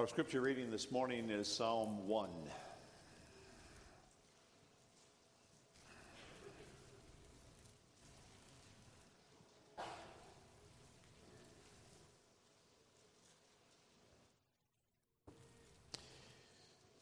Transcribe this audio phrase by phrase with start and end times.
[0.00, 2.30] Our scripture reading this morning is Psalm 1.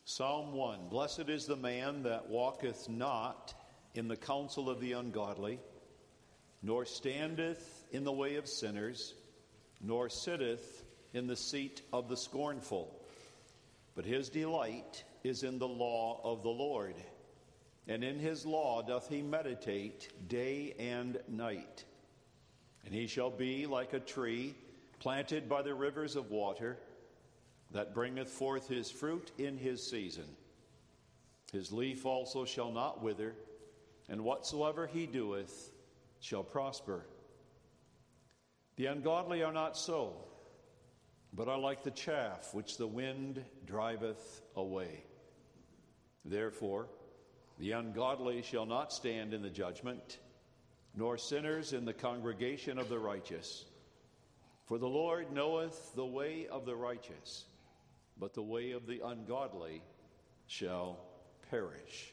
[0.05, 3.55] Psalm 1 Blessed is the man that walketh not
[3.95, 5.61] in the counsel of the ungodly,
[6.65, 9.15] nor standeth in the way of sinners,
[9.81, 10.83] nor sitteth
[11.15, 12.95] in the seat of the scornful.
[13.95, 16.95] But his delight is in the law of the Lord,
[17.87, 21.85] and in his law doth he meditate day and night.
[22.85, 24.55] And he shall be like a tree
[25.01, 26.79] planted by the rivers of water
[27.73, 30.25] that bringeth forth his fruit in his season.
[31.53, 33.35] His leaf also shall not wither,
[34.09, 35.71] and whatsoever he doeth
[36.21, 37.05] shall prosper.
[38.77, 40.15] The ungodly are not so,
[41.33, 45.05] but are like the chaff which the wind driveth away.
[46.25, 46.89] Therefore,
[47.59, 50.19] the ungodly shall not stand in the judgment,
[50.95, 53.65] nor sinners in the congregation of the righteous.
[54.67, 57.45] For the Lord knoweth the way of the righteous
[58.19, 59.83] but the way of the ungodly
[60.47, 60.99] shall
[61.51, 62.13] perish.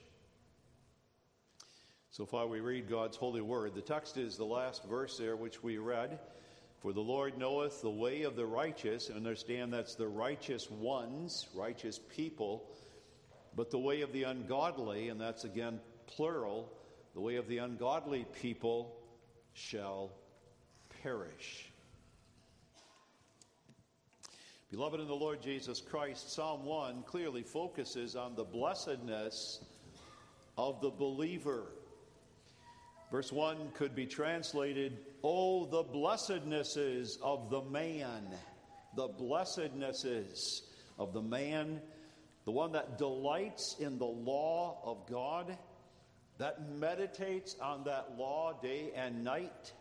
[2.11, 3.75] So far, we read God's holy word.
[3.75, 6.19] The text is the last verse there, which we read.
[6.85, 11.47] For the Lord knoweth the way of the righteous, and understand that's the righteous ones,
[11.55, 12.69] righteous people,
[13.55, 16.71] but the way of the ungodly, and that's again plural,
[17.15, 18.95] the way of the ungodly people
[19.53, 20.11] shall
[21.01, 21.71] perish.
[24.69, 29.59] Beloved in the Lord Jesus Christ, Psalm 1 clearly focuses on the blessedness
[30.55, 31.65] of the believer.
[33.15, 38.27] Verse 1 could be translated, Oh, the blessednesses of the man,
[38.97, 40.63] the blessednesses
[40.99, 41.79] of the man,
[42.43, 45.57] the one that delights in the law of God,
[46.39, 49.71] that meditates on that law day and night,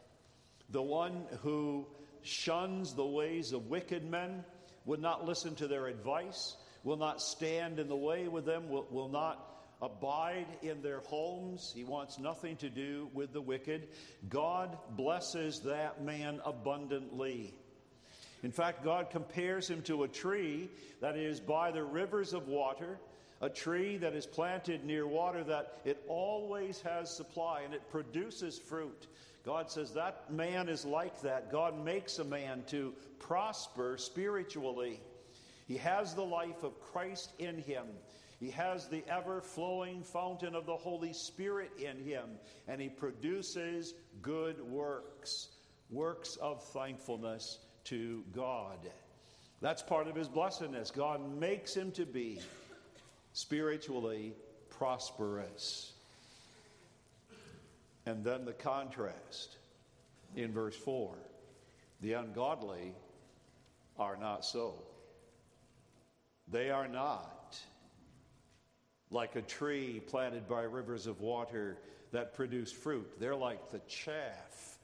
[0.70, 1.88] the one who
[2.22, 4.44] shuns the ways of wicked men
[4.84, 8.86] will not listen to their advice, will not stand in the way with them, will,
[8.92, 11.72] will not abide in their homes.
[11.74, 13.88] He wants nothing to do with the wicked.
[14.28, 17.54] God blesses that man abundantly.
[18.42, 20.68] In fact, God compares him to a tree
[21.00, 22.98] that is by the rivers of water,
[23.40, 28.58] a tree that is planted near water that it always has supply and it produces
[28.58, 29.06] fruit.
[29.44, 31.52] God says that man is like that.
[31.52, 35.00] God makes a man to prosper spiritually.
[35.66, 37.86] He has the life of Christ in him.
[38.44, 42.28] He has the ever flowing fountain of the Holy Spirit in him,
[42.68, 45.48] and he produces good works,
[45.88, 48.76] works of thankfulness to God.
[49.62, 50.90] That's part of his blessedness.
[50.90, 52.38] God makes him to be
[53.32, 54.34] spiritually
[54.68, 55.94] prosperous.
[58.04, 59.56] And then the contrast
[60.36, 61.14] in verse 4
[62.02, 62.92] the ungodly
[63.98, 64.74] are not so.
[66.46, 67.43] They are not
[69.14, 71.78] like a tree planted by rivers of water
[72.10, 73.08] that produce fruit.
[73.20, 74.78] They're like the chaff.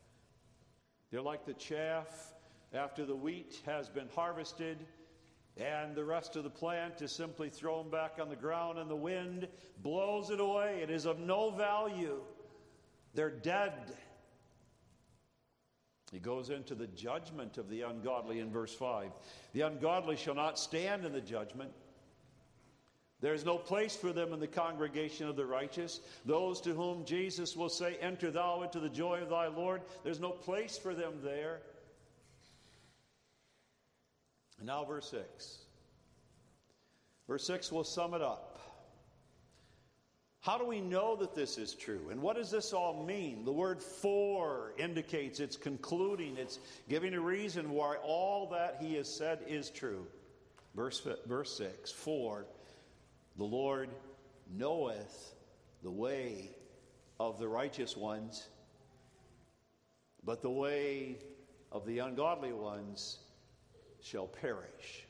[1.11, 2.33] They're like the chaff
[2.73, 4.79] after the wheat has been harvested
[5.57, 8.97] and the rest of the plant is simply thrown back on the ground and the
[8.97, 9.49] wind
[9.83, 10.79] blows it away.
[10.81, 12.21] It is of no value.
[13.15, 13.97] They're dead.
[16.13, 19.11] He goes into the judgment of the ungodly in verse 5.
[19.53, 21.73] The ungodly shall not stand in the judgment.
[23.21, 26.01] There is no place for them in the congregation of the righteous.
[26.25, 30.21] Those to whom Jesus will say, Enter thou into the joy of thy Lord, there's
[30.21, 31.61] no place for them there.
[34.59, 35.59] And now, verse 6.
[37.27, 38.59] Verse 6 will sum it up.
[40.41, 42.09] How do we know that this is true?
[42.11, 43.45] And what does this all mean?
[43.45, 46.59] The word for indicates it's concluding, it's
[46.89, 50.07] giving a reason why all that he has said is true.
[50.75, 52.47] Verse, verse 6 For
[53.41, 53.89] the Lord
[54.55, 55.35] knoweth
[55.83, 56.51] the way
[57.19, 58.47] of the righteous ones,
[60.23, 61.17] but the way
[61.73, 63.17] of the ungodly ones
[64.03, 65.07] shall perish.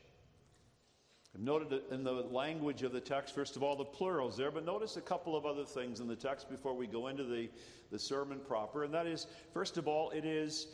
[1.35, 4.65] I've noted in the language of the text, first of all, the plurals there, but
[4.65, 7.51] notice a couple of other things in the text before we go into the,
[7.91, 8.85] the sermon proper.
[8.85, 10.69] And that is, first of all, it is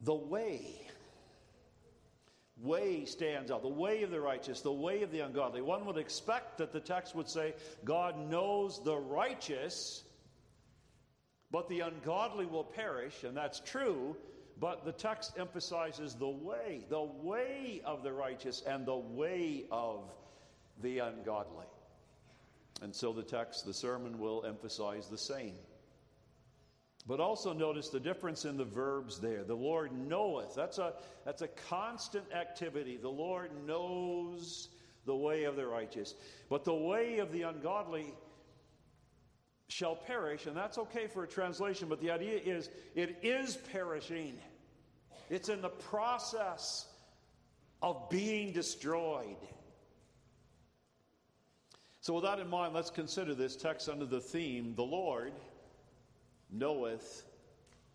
[0.00, 0.87] the way.
[2.60, 3.62] Way stands out.
[3.62, 5.62] The way of the righteous, the way of the ungodly.
[5.62, 10.02] One would expect that the text would say, God knows the righteous,
[11.50, 14.16] but the ungodly will perish, and that's true.
[14.60, 20.02] but the text emphasizes the way, the way of the righteous and the way of
[20.82, 21.66] the ungodly.
[22.82, 25.54] And so the text, the sermon will emphasize the same.
[27.08, 29.42] But also notice the difference in the verbs there.
[29.42, 30.54] The Lord knoweth.
[30.54, 30.92] That's a,
[31.24, 32.98] that's a constant activity.
[32.98, 34.68] The Lord knows
[35.06, 36.14] the way of the righteous.
[36.50, 38.12] But the way of the ungodly
[39.68, 44.38] shall perish, and that's okay for a translation, but the idea is it is perishing.
[45.30, 46.86] It's in the process
[47.80, 49.36] of being destroyed.
[52.00, 55.32] So, with that in mind, let's consider this text under the theme The Lord
[56.50, 57.24] knoweth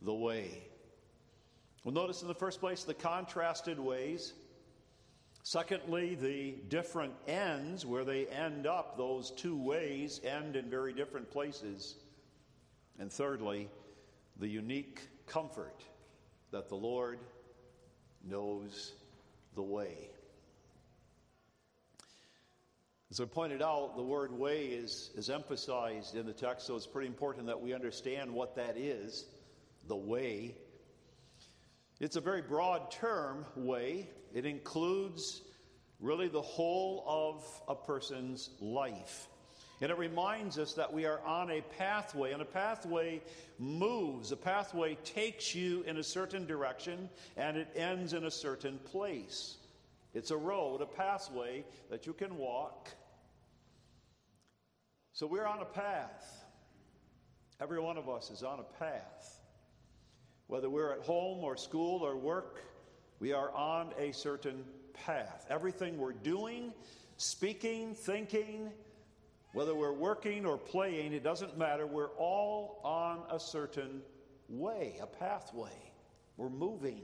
[0.01, 0.49] the way.
[1.83, 4.33] Well, notice in the first place the contrasted ways.
[5.43, 11.29] Secondly, the different ends, where they end up, those two ways end in very different
[11.29, 11.95] places.
[12.97, 13.69] And thirdly,
[14.39, 15.83] the unique comfort
[16.51, 17.19] that the Lord
[18.23, 18.93] knows
[19.55, 20.09] the way.
[23.13, 26.87] As I pointed out, the word way is, is emphasized in the text, so it's
[26.87, 29.25] pretty important that we understand what that is
[29.87, 30.55] the way.
[31.99, 34.09] It's a very broad term, way.
[34.33, 35.43] It includes
[35.99, 39.27] really the whole of a person's life.
[39.79, 43.21] And it reminds us that we are on a pathway, and a pathway
[43.59, 44.31] moves.
[44.31, 49.57] A pathway takes you in a certain direction, and it ends in a certain place.
[50.15, 52.89] It's a road, a pathway that you can walk.
[55.13, 56.43] So we're on a path.
[57.61, 59.39] Every one of us is on a path.
[60.47, 62.63] Whether we're at home or school or work,
[63.19, 65.45] we are on a certain path.
[65.51, 66.73] Everything we're doing,
[67.17, 68.71] speaking, thinking,
[69.53, 71.85] whether we're working or playing, it doesn't matter.
[71.85, 74.01] We're all on a certain
[74.49, 75.93] way, a pathway.
[76.37, 77.03] We're moving.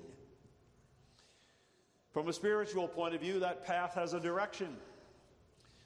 [2.11, 4.77] From a spiritual point of view, that path has a direction.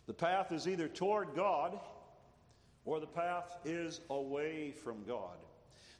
[0.07, 1.81] The path is either toward God
[2.85, 5.37] or the path is away from God.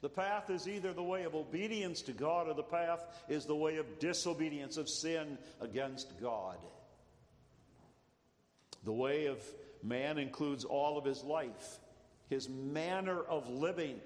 [0.00, 3.56] The path is either the way of obedience to God or the path is the
[3.56, 6.58] way of disobedience, of sin against God.
[8.84, 9.38] The way of
[9.82, 11.78] man includes all of his life,
[12.28, 13.98] his manner of living.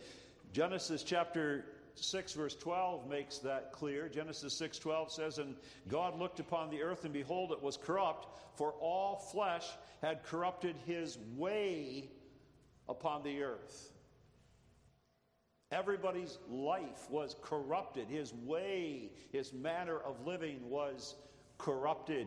[0.52, 1.64] Genesis chapter
[1.96, 4.08] 6 verse 12 makes that clear.
[4.08, 5.56] Genesis 6:12 says and
[5.88, 9.66] God looked upon the earth and behold it was corrupt for all flesh
[10.00, 12.08] had corrupted his way
[12.88, 13.92] upon the earth.
[15.70, 18.08] Everybody's life was corrupted.
[18.08, 21.14] His way, his manner of living was
[21.58, 22.26] corrupted.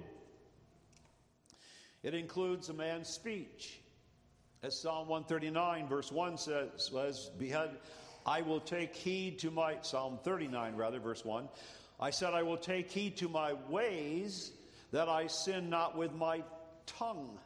[2.04, 3.80] It includes a man's speech.
[4.64, 7.32] As Psalm 139, verse 1 says, was,
[8.28, 11.50] I will take heed to my, Psalm 39, rather, verse 1.
[12.00, 14.52] I said, I will take heed to my ways
[14.92, 16.44] that I sin not with my
[16.86, 17.40] tongue.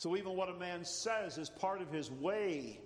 [0.00, 2.80] So even what a man says is part of his way.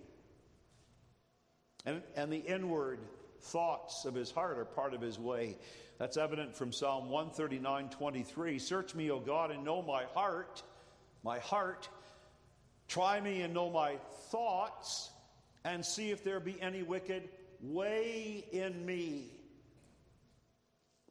[1.86, 2.98] And, and the inward
[3.40, 5.56] thoughts of his heart are part of his way.
[5.96, 8.58] That's evident from Psalm 139 23.
[8.58, 10.64] Search me, O God, and know my heart,
[11.22, 11.88] my heart.
[12.88, 13.94] Try me and know my
[14.32, 15.08] thoughts,
[15.64, 17.28] and see if there be any wicked
[17.62, 19.30] way in me.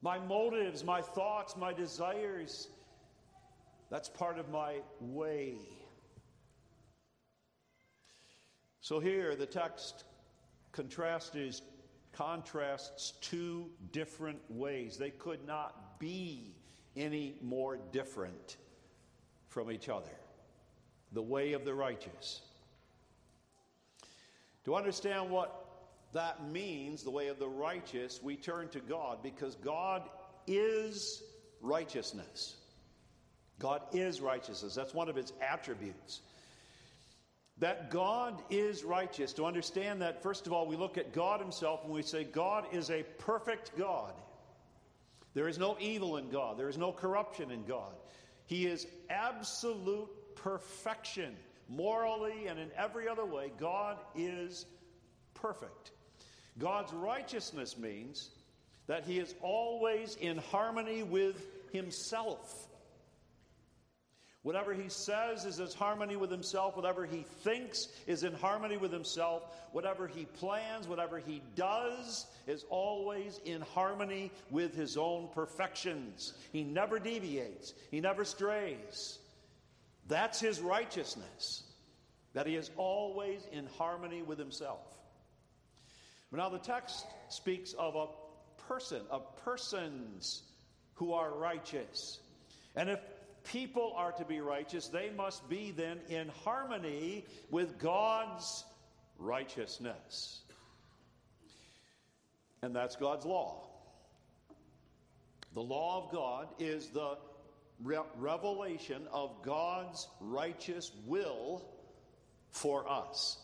[0.02, 2.68] My motives, my thoughts, my desires,
[3.90, 5.56] that's part of my way.
[8.84, 10.04] So here the text
[10.74, 11.62] contrasts,
[12.12, 14.98] contrasts two different ways.
[14.98, 16.54] They could not be
[16.98, 18.58] any more different
[19.48, 20.12] from each other.
[21.14, 22.42] The way of the righteous.
[24.66, 25.66] To understand what
[26.12, 30.10] that means, the way of the righteous, we turn to God because God
[30.46, 31.24] is
[31.62, 32.58] righteousness.
[33.60, 34.76] God is righteousness.
[34.76, 36.20] That's one of its attributes
[37.60, 39.34] that God is righteous.
[39.34, 42.66] To understand that, first of all, we look at God Himself and we say, God
[42.72, 44.14] is a perfect God.
[45.34, 47.94] There is no evil in God, there is no corruption in God.
[48.46, 51.36] He is absolute perfection.
[51.70, 54.66] Morally and in every other way, God is
[55.34, 55.92] perfect.
[56.60, 58.30] God's righteousness means
[58.88, 62.68] that He is always in harmony with Himself.
[64.44, 66.76] Whatever he says is in harmony with himself.
[66.76, 69.44] Whatever he thinks is in harmony with himself.
[69.72, 76.34] Whatever he plans, whatever he does is always in harmony with his own perfections.
[76.52, 79.18] He never deviates, he never strays.
[80.10, 81.64] That's his righteousness,
[82.34, 84.86] that he is always in harmony with himself.
[86.34, 88.08] Now the text speaks of a
[88.68, 90.42] person, of persons
[90.96, 92.20] who are righteous.
[92.76, 93.00] And if
[93.44, 98.64] people are to be righteous, they must be then in harmony with God's
[99.18, 100.42] righteousness.
[102.62, 103.64] And that's God's law.
[105.54, 107.18] The law of God is the
[107.84, 111.64] re- revelation of God's righteous will
[112.50, 113.38] for us.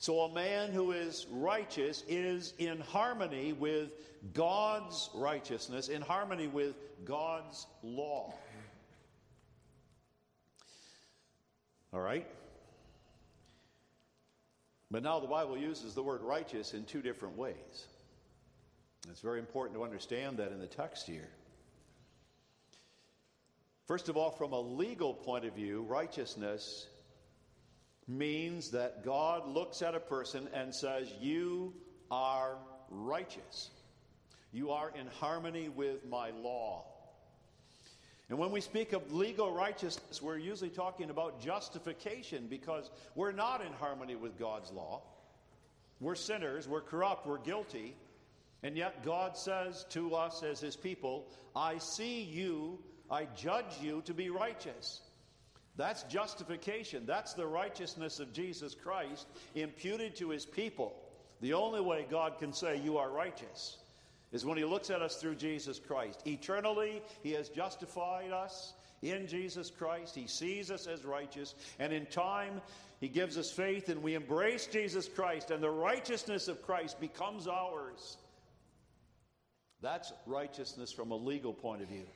[0.00, 3.90] So, a man who is righteous is in harmony with
[4.32, 8.32] God's righteousness, in harmony with God's law.
[11.92, 12.26] All right?
[14.90, 17.86] But now the Bible uses the word righteous in two different ways.
[19.10, 21.28] It's very important to understand that in the text here.
[23.86, 26.86] First of all, from a legal point of view, righteousness
[28.06, 31.74] means that God looks at a person and says, You
[32.10, 32.58] are
[32.90, 33.70] righteous.
[34.52, 36.84] You are in harmony with my law.
[38.28, 43.62] And when we speak of legal righteousness, we're usually talking about justification because we're not
[43.64, 45.02] in harmony with God's law.
[46.00, 47.96] We're sinners, we're corrupt, we're guilty.
[48.62, 52.78] And yet God says to us as his people, I see you,
[53.10, 55.00] I judge you to be righteous.
[55.76, 57.06] That's justification.
[57.06, 60.94] That's the righteousness of Jesus Christ imputed to his people.
[61.40, 63.78] The only way God can say you are righteous
[64.32, 66.22] is when he looks at us through Jesus Christ.
[66.26, 70.14] Eternally, he has justified us in Jesus Christ.
[70.14, 71.54] He sees us as righteous.
[71.78, 72.60] And in time,
[73.00, 77.46] he gives us faith and we embrace Jesus Christ, and the righteousness of Christ becomes
[77.46, 78.18] ours.
[79.80, 82.06] That's righteousness from a legal point of view.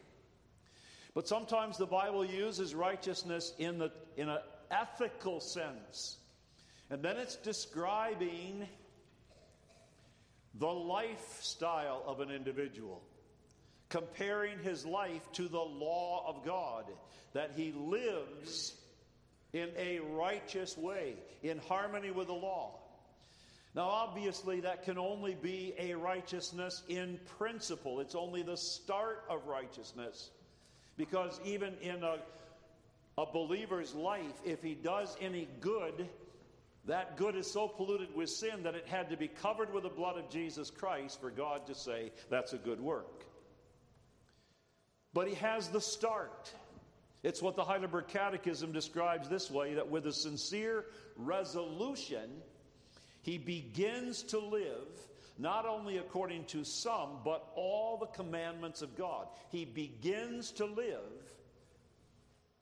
[1.14, 4.38] But sometimes the Bible uses righteousness in, the, in an
[4.70, 6.16] ethical sense.
[6.90, 8.66] And then it's describing
[10.58, 13.02] the lifestyle of an individual,
[13.88, 16.84] comparing his life to the law of God,
[17.32, 18.74] that he lives
[19.52, 22.78] in a righteous way, in harmony with the law.
[23.74, 28.00] Now, obviously, that can only be a righteousness in principle.
[28.00, 30.30] It's only the start of righteousness.
[30.98, 32.18] Because even in a,
[33.16, 36.06] a believer's life, if he does any good,
[36.86, 39.88] that good is so polluted with sin that it had to be covered with the
[39.88, 43.24] blood of Jesus Christ for God to say that's a good work.
[45.14, 46.52] But he has the start.
[47.22, 50.86] It's what the Heidelberg Catechism describes this way that with a sincere
[51.16, 52.30] resolution,
[53.20, 54.88] he begins to live
[55.38, 59.28] not only according to some, but all the commandments of God.
[59.50, 60.98] He begins to live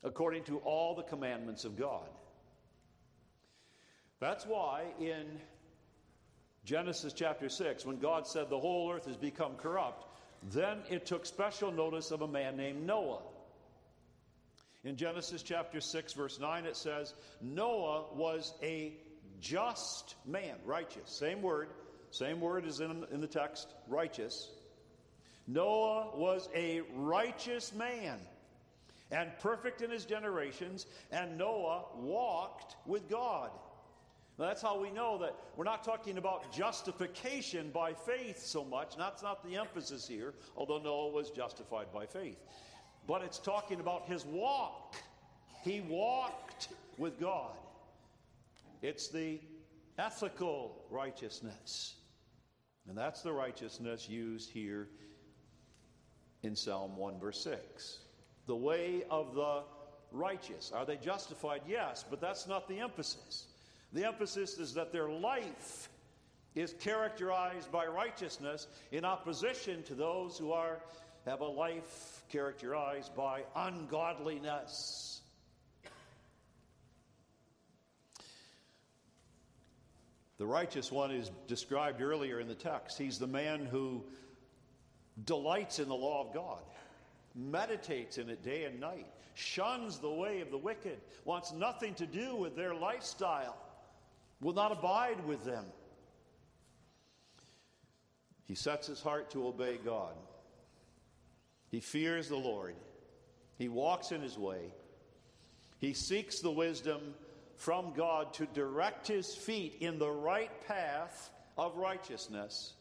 [0.03, 2.09] according to all the commandments of God.
[4.21, 5.41] That's why in
[6.65, 10.07] Genesis chapter 6, when God said the whole earth has become corrupt,
[10.53, 13.23] then it took special notice of a man named Noah.
[14.85, 18.93] In Genesis chapter 6, verse 9, it says, Noah was a
[19.41, 21.11] just man, righteous.
[21.11, 21.69] Same word,
[22.11, 24.51] same word is in, in the text, righteous.
[25.47, 28.19] Noah was a righteous man
[29.11, 33.51] and perfect in his generations, and Noah walked with God.
[34.41, 38.97] Now, that's how we know that we're not talking about justification by faith so much.
[38.97, 42.39] That's not the emphasis here, although Noah was justified by faith.
[43.07, 44.97] But it's talking about his walk.
[45.63, 47.53] He walked with God.
[48.81, 49.41] It's the
[49.99, 51.97] ethical righteousness.
[52.89, 54.89] And that's the righteousness used here
[56.43, 57.99] in Psalm 1, verse 6.
[58.47, 59.65] The way of the
[60.13, 60.73] righteous.
[60.75, 61.61] Are they justified?
[61.69, 63.49] Yes, but that's not the emphasis.
[63.93, 65.89] The emphasis is that their life
[66.55, 70.81] is characterized by righteousness in opposition to those who are
[71.27, 75.21] have a life characterized by ungodliness.
[80.39, 82.97] The righteous one is described earlier in the text.
[82.97, 84.03] He's the man who
[85.27, 86.63] delights in the law of God,
[87.35, 92.07] meditates in it day and night, shuns the way of the wicked, wants nothing to
[92.07, 93.57] do with their lifestyle,
[94.41, 95.65] will not abide with them.
[98.47, 100.15] He sets his heart to obey God.
[101.71, 102.75] He fears the Lord.
[103.59, 104.73] He walks in his way.
[105.79, 107.15] He seeks the wisdom
[107.57, 112.73] from God to direct his feet in the right path of righteousness.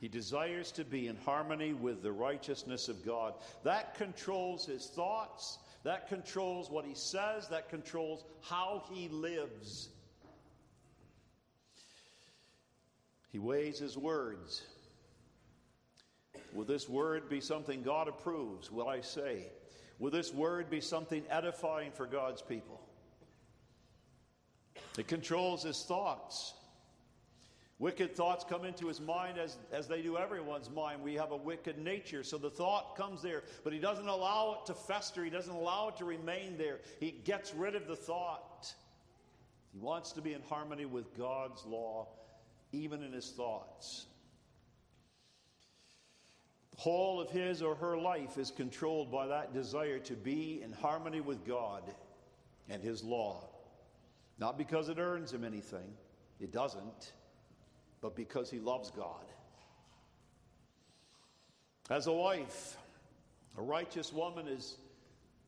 [0.00, 3.34] He desires to be in harmony with the righteousness of God.
[3.62, 9.90] That controls his thoughts, that controls what he says, that controls how he lives.
[13.32, 14.62] He weighs his words.
[16.52, 18.70] Will this word be something God approves?
[18.70, 19.46] Will I say?
[19.98, 22.80] Will this word be something edifying for God's people?
[24.98, 26.52] It controls his thoughts.
[27.78, 31.02] Wicked thoughts come into his mind as, as they do everyone's mind.
[31.02, 34.66] We have a wicked nature, so the thought comes there, but he doesn't allow it
[34.66, 35.24] to fester.
[35.24, 36.78] He doesn't allow it to remain there.
[37.00, 38.72] He gets rid of the thought.
[39.72, 42.06] He wants to be in harmony with God's law,
[42.72, 44.06] even in his thoughts.
[46.76, 51.20] Whole of his or her life is controlled by that desire to be in harmony
[51.20, 51.82] with God
[52.68, 53.44] and his law.
[54.38, 55.94] Not because it earns him anything,
[56.40, 57.12] it doesn't,
[58.00, 59.24] but because he loves God.
[61.90, 62.76] As a wife,
[63.56, 64.76] a righteous woman is,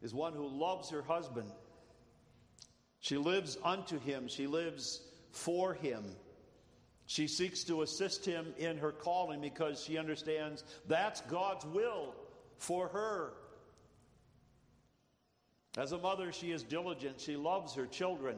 [0.03, 1.51] is one who loves her husband
[3.05, 6.03] she lives unto him, she lives for him.
[7.07, 12.15] She seeks to assist him in her calling because she understands that's God's will
[12.59, 13.33] for her.
[15.77, 17.21] As a mother, she is diligent.
[17.21, 18.37] She loves her children.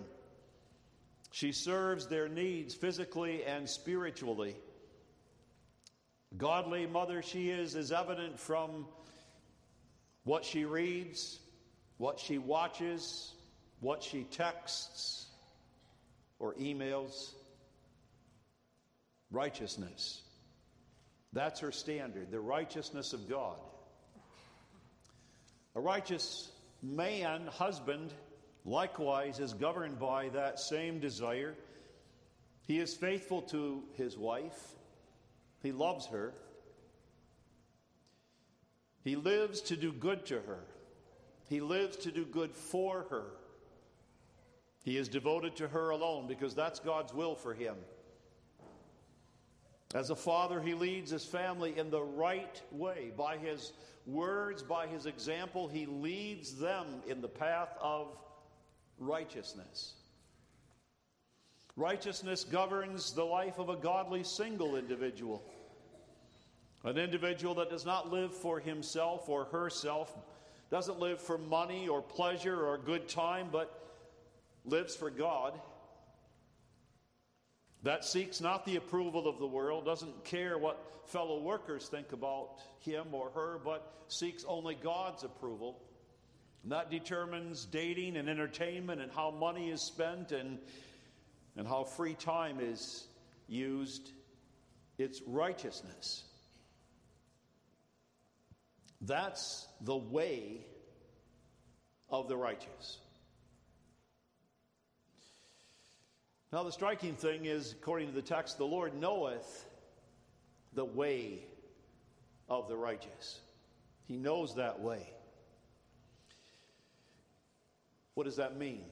[1.31, 4.57] She serves their needs physically and spiritually.
[6.37, 8.87] Godly mother she is is evident from
[10.25, 11.39] what she reads,
[11.99, 13.33] what she watches,
[13.81, 15.27] what she texts
[16.39, 17.33] or emails.
[19.37, 20.23] Righteousness.
[21.35, 23.59] That's her standard, the righteousness of God.
[25.75, 26.51] A righteous
[26.83, 28.15] man, husband,
[28.65, 31.55] likewise is governed by that same desire.
[32.67, 34.59] He is faithful to his wife,
[35.63, 36.33] he loves her,
[39.05, 40.65] he lives to do good to her,
[41.51, 43.27] he lives to do good for her.
[44.83, 47.75] He is devoted to her alone because that's God's will for him.
[49.95, 53.13] As a father, he leads his family in the right way.
[53.17, 53.73] By his
[54.05, 58.09] words, by his example, he leads them in the path of
[58.99, 59.95] righteousness.
[61.77, 65.43] Righteousness governs the life of a godly single individual.
[66.85, 70.17] An individual that does not live for himself or herself,
[70.71, 73.83] doesn't live for money or pleasure or good time, but
[74.65, 75.61] lives for God,
[77.87, 82.59] that seeks not the approval of the world, doesn't care what fellow workers think about
[82.81, 85.81] him or her, but seeks only God's approval.
[86.65, 90.59] And that determines dating and entertainment and how money is spent and,
[91.57, 93.07] and how free time is
[93.47, 94.11] used.
[94.99, 96.25] It's righteousness.
[99.01, 100.67] That's the way
[102.11, 102.99] of the righteous.
[106.57, 109.67] Now, the striking thing is, according to the text, the Lord knoweth
[110.73, 111.41] the way
[112.49, 113.41] of the righteous.
[114.09, 115.07] He knows that way.
[118.15, 118.87] What does that mean?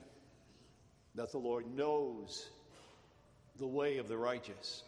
[1.15, 2.51] That the Lord knows
[3.57, 4.83] the way of the righteous.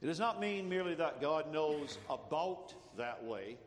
[0.00, 3.58] It does not mean merely that God knows about that way,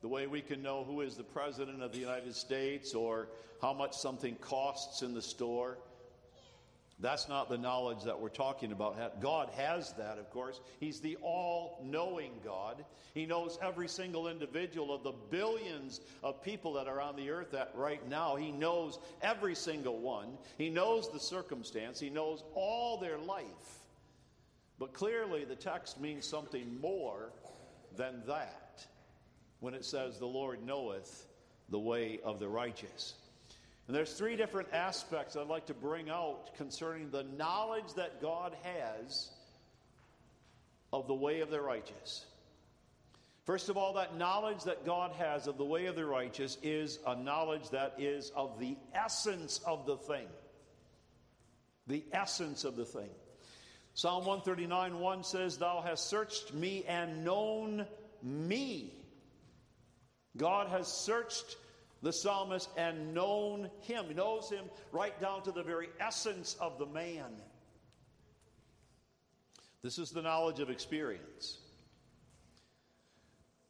[0.00, 3.28] the way we can know who is the President of the United States or
[3.60, 5.76] how much something costs in the store.
[7.00, 9.20] That's not the knowledge that we're talking about.
[9.20, 10.60] God has that, of course.
[10.80, 12.84] He's the all knowing God.
[13.14, 17.54] He knows every single individual of the billions of people that are on the earth
[17.74, 18.34] right now.
[18.34, 20.38] He knows every single one.
[20.56, 22.00] He knows the circumstance.
[22.00, 23.44] He knows all their life.
[24.80, 27.32] But clearly, the text means something more
[27.96, 28.84] than that
[29.60, 31.26] when it says, The Lord knoweth
[31.68, 33.14] the way of the righteous.
[33.88, 38.54] And there's three different aspects I'd like to bring out concerning the knowledge that God
[38.62, 39.30] has
[40.92, 42.26] of the way of the righteous.
[43.46, 46.98] First of all, that knowledge that God has of the way of the righteous is
[47.06, 50.26] a knowledge that is of the essence of the thing.
[51.86, 53.08] The essence of the thing.
[53.94, 57.86] Psalm 139 1 says, Thou hast searched me and known
[58.22, 58.92] me.
[60.36, 61.56] God has searched
[62.02, 64.06] the psalmist and known him.
[64.08, 67.40] He knows him right down to the very essence of the man.
[69.82, 71.58] This is the knowledge of experience.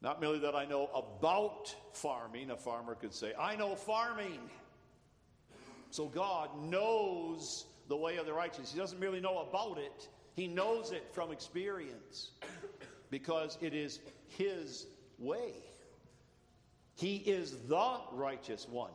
[0.00, 4.38] Not merely that I know about farming, a farmer could say, I know farming.
[5.90, 8.72] So God knows the way of the righteous.
[8.72, 12.30] He doesn't merely know about it, He knows it from experience
[13.10, 14.86] because it is His
[15.18, 15.67] way.
[16.98, 18.90] He is the righteous one,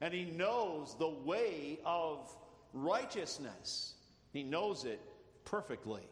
[0.00, 2.18] and he knows the way of
[2.72, 3.94] righteousness.
[4.32, 4.98] He knows it
[5.44, 6.08] perfectly.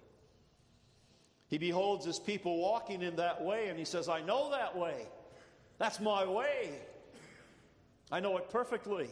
[1.49, 5.07] He beholds his people walking in that way and he says, I know that way.
[5.79, 6.71] That's my way.
[8.11, 9.09] I know it perfectly.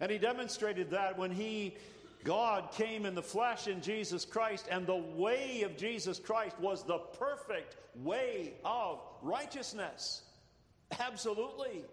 [0.00, 1.76] And he demonstrated that when he,
[2.24, 6.84] God, came in the flesh in Jesus Christ, and the way of Jesus Christ was
[6.84, 10.22] the perfect way of righteousness.
[11.00, 11.84] Absolutely.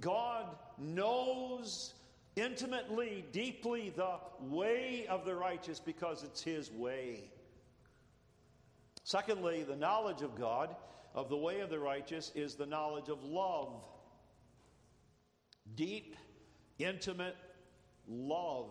[0.00, 0.46] God
[0.78, 1.94] knows
[2.36, 7.24] intimately, deeply the way of the righteous because it's his way.
[9.04, 10.74] Secondly, the knowledge of God,
[11.14, 13.82] of the way of the righteous, is the knowledge of love.
[15.74, 16.16] Deep,
[16.78, 17.36] intimate
[18.08, 18.70] love.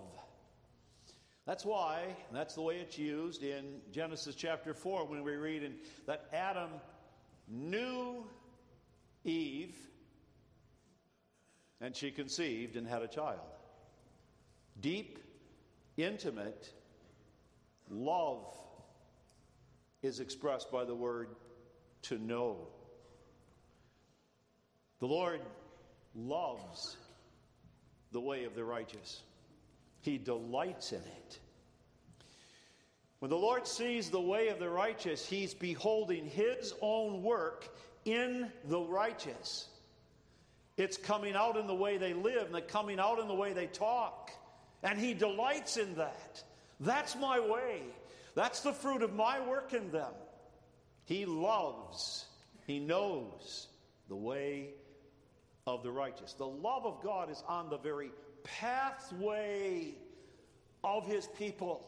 [1.45, 5.75] That's why, that's the way it's used in Genesis chapter 4 when we read in,
[6.05, 6.69] that Adam
[7.47, 8.25] knew
[9.23, 9.75] Eve
[11.81, 13.39] and she conceived and had a child.
[14.79, 15.19] Deep,
[15.97, 16.71] intimate
[17.89, 18.45] love
[20.03, 21.29] is expressed by the word
[22.03, 22.67] to know.
[24.99, 25.41] The Lord
[26.15, 26.97] loves
[28.11, 29.21] the way of the righteous,
[30.01, 31.39] He delights in it.
[33.19, 37.69] When the Lord sees the way of the righteous, He's beholding His own work
[38.05, 39.67] in the righteous.
[40.77, 43.53] It's coming out in the way they live and it's coming out in the way
[43.53, 44.31] they talk.
[44.83, 46.43] And He delights in that.
[46.79, 47.81] That's my way.
[48.35, 50.13] That's the fruit of my work in them.
[51.05, 52.25] He loves,
[52.65, 53.67] He knows
[54.09, 54.69] the way
[55.67, 56.33] of the righteous.
[56.33, 58.11] The love of God is on the very
[58.43, 59.93] pathway
[60.83, 61.85] of His people.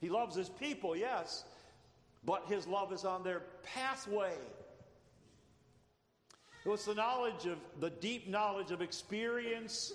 [0.00, 1.44] He loves His people, yes,
[2.24, 4.34] but His love is on their pathway.
[6.68, 9.94] It was the knowledge of, the deep knowledge of experience,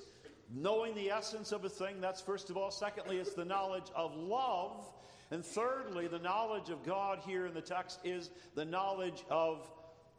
[0.51, 2.01] knowing the essence of a thing.
[2.01, 2.71] That's first of all.
[2.71, 4.91] Secondly, it's the knowledge of love.
[5.29, 9.69] And thirdly, the knowledge of God here in the text is the knowledge of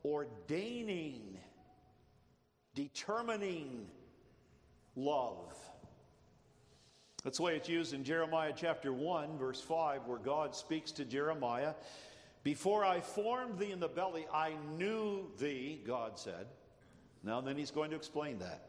[0.05, 1.41] ordaining,
[2.77, 3.89] determining
[4.95, 5.57] love.
[7.25, 11.05] That's the way it's used in Jeremiah chapter 1, verse 5, where God speaks to
[11.05, 11.75] Jeremiah
[12.45, 16.47] before I formed thee in the belly, I knew thee, God said.
[17.23, 18.69] Now, then he's going to explain that.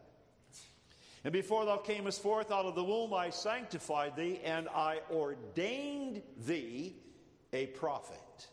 [1.26, 6.22] And before thou camest forth out of the womb, I sanctified thee, and I ordained
[6.46, 6.96] thee
[7.52, 8.48] a prophet.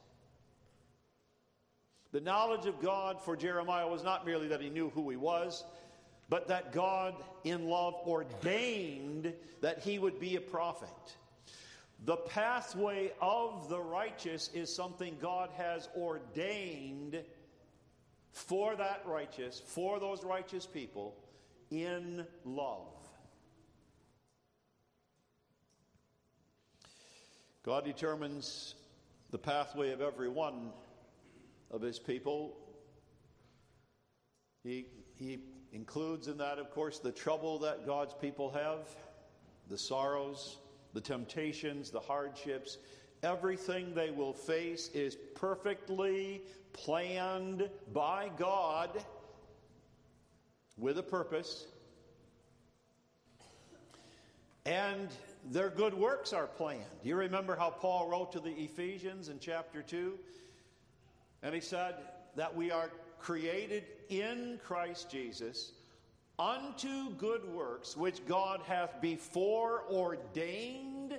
[2.11, 5.65] The knowledge of God for Jeremiah was not merely that he knew who he was,
[6.29, 10.89] but that God, in love, ordained that he would be a prophet.
[12.05, 17.23] The pathway of the righteous is something God has ordained
[18.33, 21.15] for that righteous, for those righteous people,
[21.71, 22.89] in love.
[27.65, 28.75] God determines
[29.31, 30.73] the pathway of every one
[31.71, 32.57] of his people.
[34.65, 35.39] He, he
[35.73, 38.89] includes in that, of course, the trouble that God's people have,
[39.69, 40.59] the sorrows,
[40.93, 42.79] the temptations, the hardships,
[43.23, 48.91] everything they will face is perfectly planned by God
[50.77, 51.67] with a purpose.
[54.65, 55.09] And
[55.51, 56.85] their good works are planned.
[57.03, 60.19] You remember how Paul wrote to the Ephesians in chapter 2?
[61.43, 61.97] And he said
[62.37, 65.73] that we are created in Christ Jesus
[66.39, 71.19] unto good works which God hath before ordained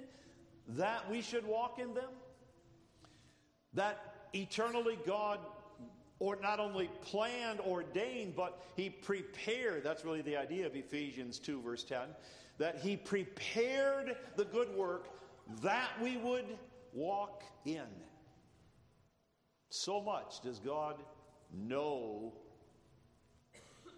[0.69, 2.09] that we should walk in them?
[3.73, 5.39] That eternally God
[6.19, 9.83] or not only planned, ordained, but he prepared.
[9.83, 11.99] That's really the idea of Ephesians 2, verse 10.
[12.59, 15.09] That he prepared the good work
[15.61, 16.45] that we would
[16.93, 17.87] walk in.
[19.69, 21.01] So much does God
[21.51, 22.33] know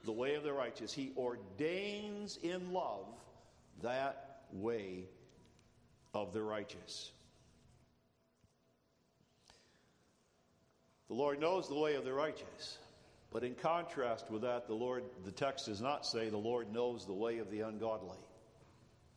[0.06, 0.94] the way of the righteous.
[0.94, 3.08] He ordains in love
[3.82, 5.06] that way
[6.14, 7.12] of the righteous.
[11.08, 12.78] The Lord knows the way of the righteous.
[13.32, 17.06] But in contrast with that, the Lord, the text does not say the Lord knows
[17.06, 18.18] the way of the ungodly.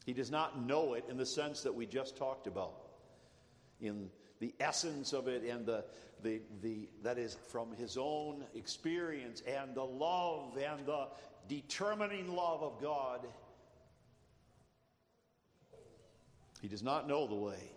[0.06, 2.74] He does not know it in the sense that we just talked about,
[3.80, 5.84] in the essence of it and the,
[6.22, 11.08] the, the, that is from his own experience and the love and the
[11.48, 13.26] determining love of God.
[16.60, 17.70] He does not know the way.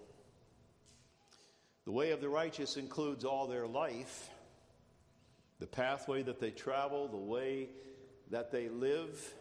[1.86, 4.30] The way of the righteous includes all their life,
[5.60, 7.70] the pathway that they travel, the way
[8.30, 9.34] that they live.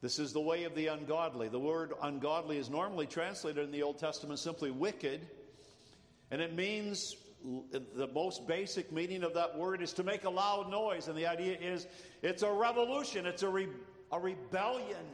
[0.00, 1.48] This is the way of the ungodly.
[1.48, 5.26] The word ungodly is normally translated in the Old Testament simply wicked.
[6.30, 10.70] And it means the most basic meaning of that word is to make a loud
[10.70, 11.08] noise.
[11.08, 11.86] And the idea is
[12.22, 13.68] it's a revolution, it's a, re-
[14.12, 15.04] a rebellion.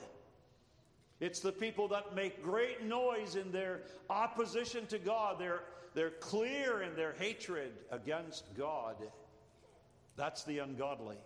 [1.19, 5.39] It's the people that make great noise in their opposition to God.
[5.39, 5.63] They're,
[5.95, 8.97] they're clear in their hatred against God.
[10.17, 11.17] That's the ungodly.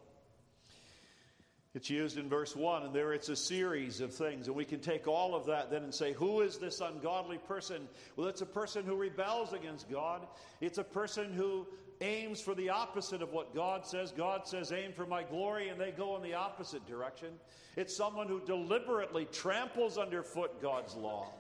[1.75, 4.47] It's used in verse 1, and there it's a series of things.
[4.47, 7.89] And we can take all of that then and say, Who is this ungodly person?
[8.15, 10.25] Well, it's a person who rebels against God.
[10.61, 11.67] It's a person who
[12.01, 14.13] aims for the opposite of what God says.
[14.13, 17.31] God says, Aim for my glory, and they go in the opposite direction.
[17.77, 21.33] It's someone who deliberately tramples underfoot God's law.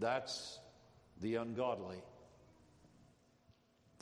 [0.00, 0.58] That's
[1.20, 2.02] the ungodly.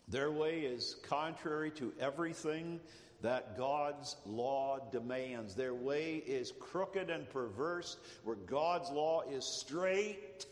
[0.08, 2.80] Their way is contrary to everything
[3.22, 5.54] that God's law demands.
[5.54, 10.46] Their way is crooked and perverse, where God's law is straight.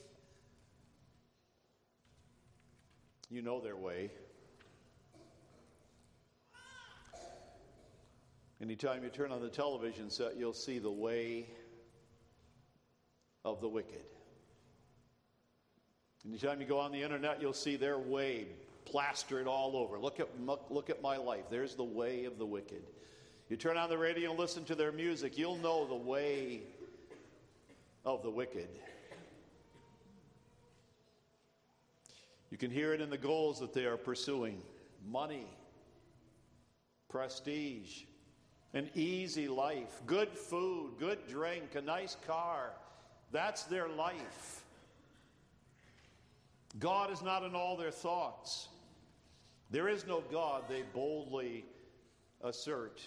[3.30, 4.10] You know their way.
[8.60, 11.46] Anytime you turn on the television set, you'll see the way
[13.44, 14.02] of the wicked.
[16.26, 18.46] Anytime you go on the internet, you'll see their way
[18.86, 19.98] plastered all over.
[19.98, 20.28] Look at,
[20.70, 21.44] look at my life.
[21.50, 22.82] There's the way of the wicked.
[23.48, 26.62] You turn on the radio and listen to their music, you'll know the way
[28.04, 28.68] of the wicked.
[32.50, 34.62] You can hear it in the goals that they are pursuing
[35.06, 35.46] money,
[37.08, 38.02] prestige,
[38.72, 42.70] an easy life, good food, good drink, a nice car.
[43.32, 44.64] That's their life.
[46.78, 48.68] God is not in all their thoughts.
[49.70, 51.64] There is no God, they boldly
[52.42, 53.00] assert.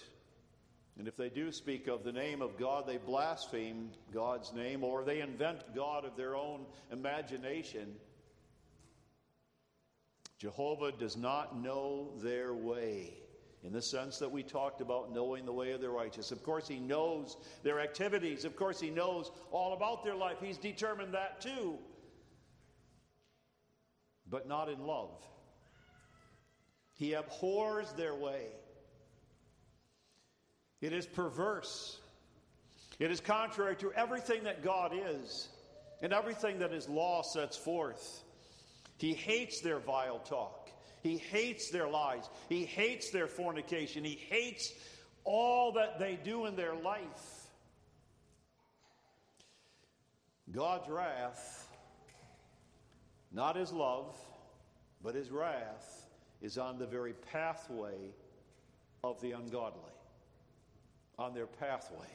[0.98, 5.02] And if they do speak of the name of God, they blaspheme God's name or
[5.02, 7.94] they invent God of their own imagination.
[10.38, 13.14] Jehovah does not know their way
[13.62, 16.32] in the sense that we talked about knowing the way of the righteous.
[16.32, 18.44] Of course, He knows their activities.
[18.44, 20.38] Of course, He knows all about their life.
[20.42, 21.78] He's determined that too.
[24.28, 25.10] But not in love.
[27.00, 28.44] He abhors their way.
[30.82, 31.98] It is perverse.
[32.98, 35.48] It is contrary to everything that God is
[36.02, 38.22] and everything that His law sets forth.
[38.98, 40.68] He hates their vile talk.
[41.02, 42.28] He hates their lies.
[42.50, 44.04] He hates their fornication.
[44.04, 44.70] He hates
[45.24, 47.48] all that they do in their life.
[50.52, 51.66] God's wrath,
[53.32, 54.14] not His love,
[55.02, 55.99] but His wrath,
[56.42, 58.12] is on the very pathway
[59.04, 59.92] of the ungodly.
[61.18, 62.08] On their pathway.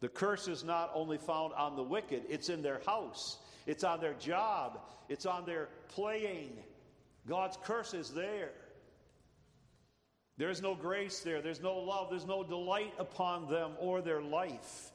[0.00, 4.00] The curse is not only found on the wicked, it's in their house, it's on
[4.00, 6.52] their job, it's on their playing.
[7.26, 8.50] God's curse is there.
[10.36, 14.92] There's no grace there, there's no love, there's no delight upon them or their life.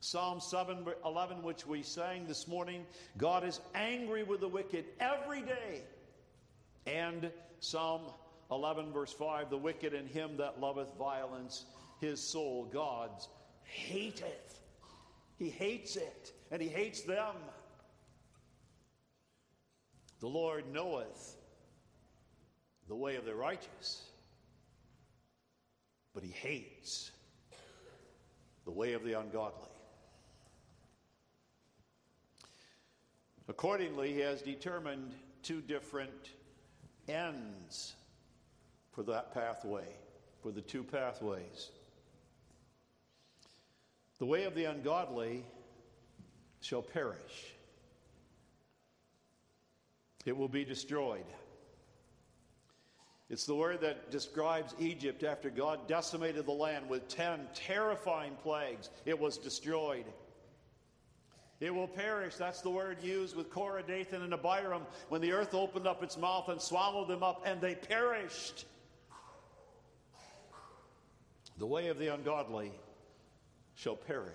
[0.00, 2.86] Psalm 7 11, which we sang this morning,
[3.18, 5.82] God is angry with the wicked every day
[6.86, 8.02] and Psalm
[8.50, 11.66] 11, verse 5 The wicked and him that loveth violence,
[12.00, 13.28] his soul, God's,
[13.62, 14.60] hateth.
[15.38, 17.34] He hates it, and he hates them.
[20.20, 21.36] The Lord knoweth
[22.88, 24.04] the way of the righteous,
[26.12, 27.10] but he hates
[28.64, 29.68] the way of the ungodly.
[33.48, 36.30] Accordingly, he has determined two different
[37.12, 37.94] ends
[38.92, 39.86] for that pathway,
[40.42, 41.70] for the two pathways.
[44.18, 45.44] The way of the ungodly
[46.60, 47.54] shall perish,
[50.26, 51.24] it will be destroyed.
[53.30, 58.90] It's the word that describes Egypt after God decimated the land with 10 terrifying plagues.
[59.06, 60.04] It was destroyed.
[61.60, 62.36] It will perish.
[62.36, 66.16] That's the word used with Korah, Dathan, and Abiram when the earth opened up its
[66.16, 68.64] mouth and swallowed them up, and they perished.
[71.58, 72.72] The way of the ungodly
[73.74, 74.34] shall perish.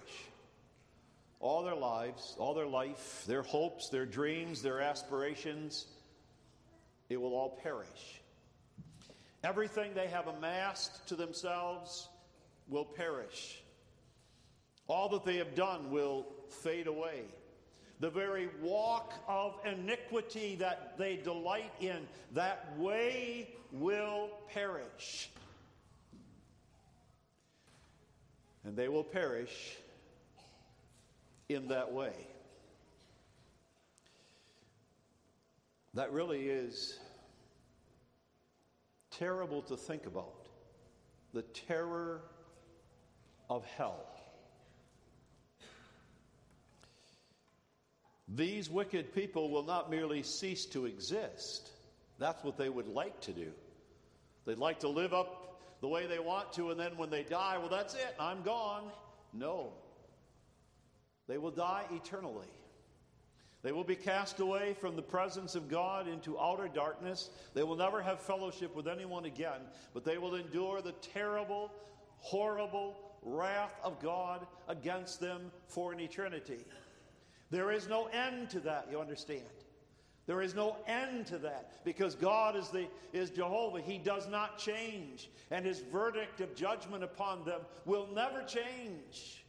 [1.40, 5.88] All their lives, all their life, their hopes, their dreams, their aspirations,
[7.10, 8.22] it will all perish.
[9.44, 12.08] Everything they have amassed to themselves
[12.68, 13.62] will perish.
[14.88, 17.24] All that they have done will fade away.
[18.00, 25.30] The very walk of iniquity that they delight in, that way will perish.
[28.66, 29.78] And they will perish
[31.48, 32.14] in that way.
[35.94, 37.00] That really is
[39.12, 40.48] terrible to think about.
[41.34, 42.22] The terror
[43.50, 44.15] of hell.
[48.28, 51.70] These wicked people will not merely cease to exist.
[52.18, 53.52] That's what they would like to do.
[54.46, 57.58] They'd like to live up the way they want to, and then when they die,
[57.58, 58.92] well, that's it, I'm gone.
[59.34, 59.74] No.
[61.28, 62.48] They will die eternally.
[63.62, 67.32] They will be cast away from the presence of God into outer darkness.
[67.56, 69.62] They will never have fellowship with anyone again,
[69.94, 71.72] but they will endure the terrible,
[72.20, 76.64] horrible wrath of God against them for an eternity.
[77.52, 79.44] There is no end to that, you understand?
[80.28, 83.80] There is no end to that because God is, the, is Jehovah.
[83.80, 89.46] He does not change, and his verdict of judgment upon them will never change.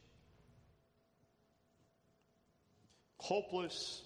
[3.18, 4.02] Hopeless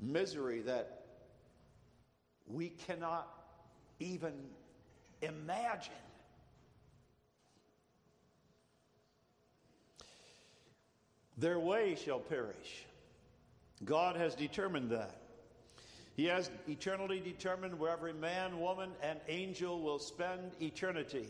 [0.00, 1.04] misery that
[2.48, 3.28] we cannot
[4.00, 4.32] even
[5.22, 5.92] imagine.
[11.38, 12.84] Their way shall perish.
[13.84, 15.16] God has determined that.
[16.14, 21.26] He has eternally determined where every man, woman, and angel will spend eternity.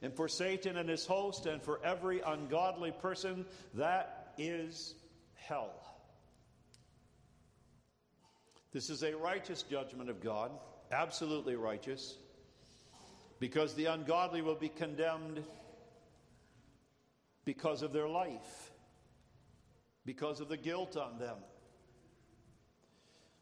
[0.00, 4.94] And for Satan and his host, and for every ungodly person, that is
[5.34, 5.72] hell.
[8.72, 10.52] This is a righteous judgment of God,
[10.92, 12.16] absolutely righteous,
[13.40, 15.42] because the ungodly will be condemned
[17.44, 18.70] because of their life,
[20.04, 21.38] because of the guilt on them.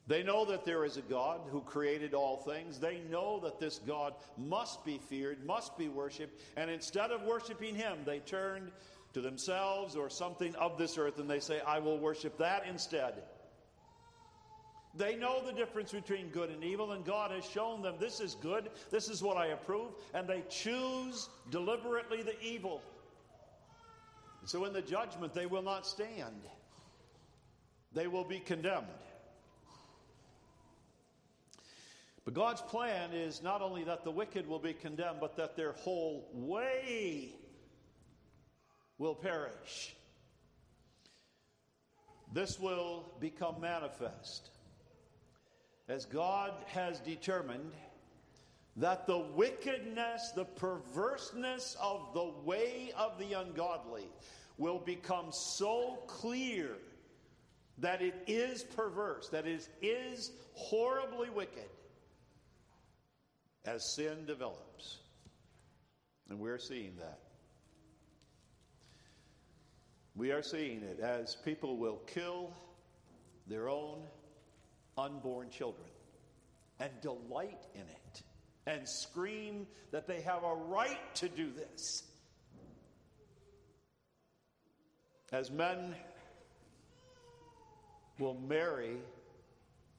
[0.09, 2.79] They know that there is a God who created all things.
[2.79, 6.41] They know that this God must be feared, must be worshiped.
[6.57, 8.71] And instead of worshiping Him, they turned
[9.15, 13.15] to themselves or something of this earth and they say, I will worship that instead.
[14.95, 18.35] They know the difference between good and evil, and God has shown them this is
[18.35, 22.81] good, this is what I approve, and they choose deliberately the evil.
[24.45, 26.41] So in the judgment, they will not stand,
[27.93, 28.87] they will be condemned.
[32.27, 35.73] But God's plan is not only that the wicked will be condemned, but that their
[35.73, 37.31] whole way
[38.99, 39.95] will perish.
[42.33, 44.51] This will become manifest
[45.89, 47.71] as God has determined
[48.75, 54.09] that the wickedness, the perverseness of the way of the ungodly
[54.59, 56.71] will become so clear
[57.79, 61.69] that it is perverse, that it is horribly wicked
[63.67, 64.99] as sin develops.
[66.29, 67.19] And we're seeing that.
[70.15, 72.51] We are seeing it as people will kill
[73.47, 73.99] their own
[74.97, 75.87] unborn children
[76.81, 78.23] and delight in it
[78.67, 82.03] and scream that they have a right to do this.
[85.33, 85.95] As men
[88.19, 88.97] will marry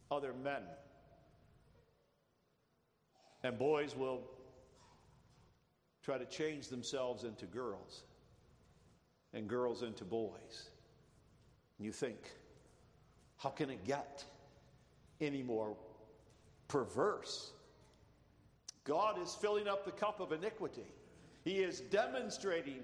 [0.09, 0.63] other men,
[3.47, 4.21] and boys will
[6.03, 8.03] try to change themselves into girls,
[9.33, 10.69] and girls into boys.
[11.77, 12.17] And you think,
[13.37, 14.23] how can it get?
[15.21, 15.75] any more
[16.67, 17.51] perverse.
[18.83, 20.85] God is filling up the cup of iniquity.
[21.43, 22.79] He is demonstrating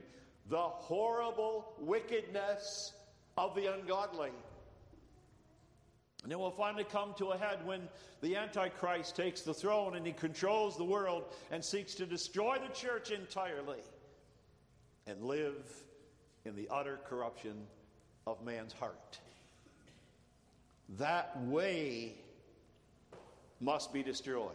[0.49, 2.93] the horrible wickedness
[3.37, 4.31] of the ungodly.
[6.23, 7.81] And it will finally come to a head when
[8.21, 12.73] the Antichrist takes the throne and he controls the world and seeks to destroy the
[12.73, 13.81] church entirely
[15.05, 15.65] and live
[16.45, 17.67] in the utter corruption
[18.25, 19.19] of man's heart.
[20.97, 22.13] That way
[23.59, 24.51] must be destroyed.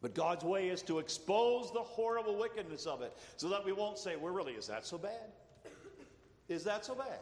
[0.00, 3.98] But God's way is to expose the horrible wickedness of it so that we won't
[3.98, 5.32] say, well, really, is that so bad?
[6.48, 7.20] Is that so bad?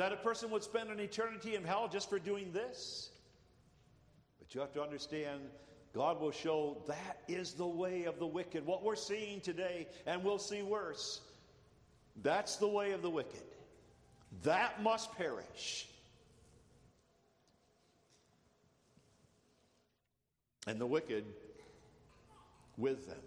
[0.00, 3.10] That a person would spend an eternity in hell just for doing this?
[4.38, 5.40] But you have to understand,
[5.92, 8.64] God will show that is the way of the wicked.
[8.64, 11.20] What we're seeing today, and we'll see worse,
[12.22, 13.42] that's the way of the wicked.
[14.42, 15.86] That must perish.
[20.66, 21.24] and the wicked
[22.78, 23.20] with them.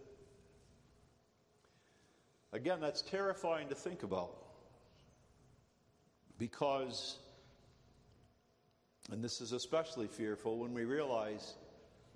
[2.51, 4.42] Again, that's terrifying to think about
[6.43, 7.19] because,
[9.09, 11.53] and this is especially fearful when we realize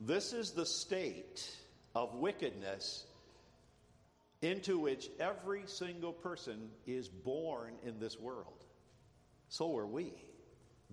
[0.02, 1.50] this is the state
[1.96, 3.06] of wickedness
[4.42, 8.66] into which every single person is born in this world.
[9.48, 10.12] So are we.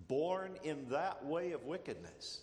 [0.06, 2.40] born in that way of wickedness.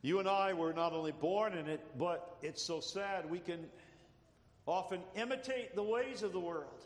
[0.00, 3.60] You and I were not only born in it, but it's so sad we can
[4.64, 6.82] often imitate the ways of the world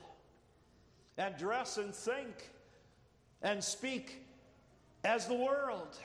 [1.20, 2.50] and dress and think
[3.42, 4.24] and speak
[5.04, 5.98] as the world.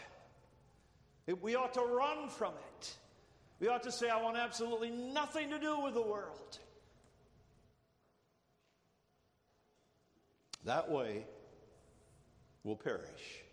[1.41, 2.93] We ought to run from it.
[3.61, 6.59] We ought to say, I want absolutely nothing to do with the world.
[10.65, 11.25] That way,
[12.65, 13.43] we'll perish.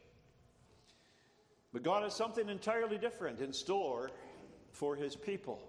[1.72, 4.10] But God has something entirely different in store
[4.72, 5.62] for his people,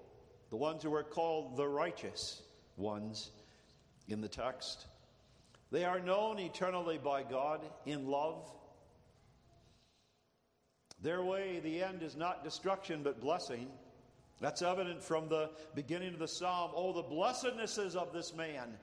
[0.50, 2.41] the ones who are called the righteous
[2.78, 3.30] ones
[4.08, 4.88] in the text.
[5.74, 8.45] They are known eternally by God in love.
[11.01, 13.67] Their way, the end, is not destruction but blessing.
[14.39, 16.74] That's evident from the beginning of the psalm.
[16.76, 18.78] Oh, the blessednesses of this man.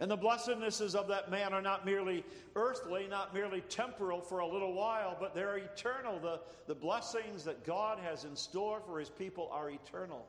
[0.00, 2.24] And the blessednesses of that man are not merely
[2.56, 6.18] earthly, not merely temporal for a little while, but they're eternal.
[6.18, 10.26] The, the blessings that God has in store for his people are eternal.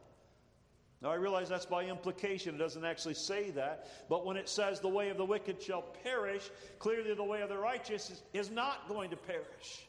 [1.02, 2.56] Now, I realize that's by implication.
[2.56, 3.88] It doesn't actually say that.
[4.10, 7.50] But when it says the way of the wicked shall perish, clearly the way of
[7.50, 9.88] the righteous is, is not going to perish.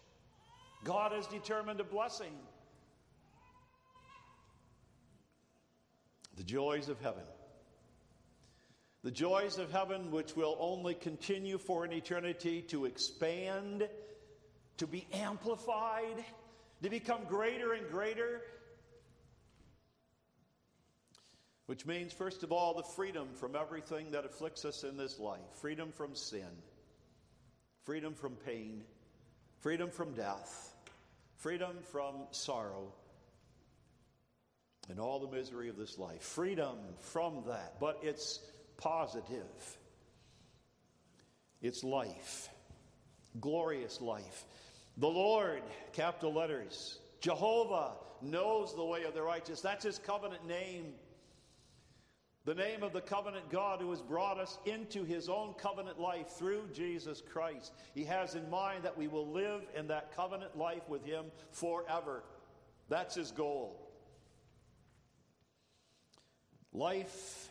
[0.84, 2.32] God has determined a blessing.
[6.36, 7.22] The joys of heaven.
[9.02, 13.88] The joys of heaven, which will only continue for an eternity to expand,
[14.78, 16.24] to be amplified,
[16.82, 18.42] to become greater and greater.
[21.66, 25.40] Which means, first of all, the freedom from everything that afflicts us in this life
[25.60, 26.48] freedom from sin,
[27.82, 28.82] freedom from pain,
[29.60, 30.74] freedom from death,
[31.36, 32.92] freedom from sorrow,
[34.88, 36.22] and all the misery of this life.
[36.22, 37.80] Freedom from that.
[37.80, 38.38] But it's
[38.76, 39.78] positive,
[41.60, 42.48] it's life,
[43.40, 44.44] glorious life.
[44.98, 45.62] The Lord,
[45.92, 47.92] capital letters, Jehovah
[48.22, 49.60] knows the way of the righteous.
[49.60, 50.94] That's his covenant name.
[52.46, 56.28] The name of the covenant God who has brought us into his own covenant life
[56.28, 57.72] through Jesus Christ.
[57.92, 62.22] He has in mind that we will live in that covenant life with him forever.
[62.88, 63.90] That's his goal.
[66.72, 67.48] Life